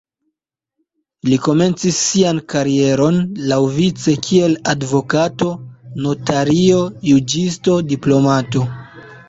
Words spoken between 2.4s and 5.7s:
karieron laŭvice kiel advokato,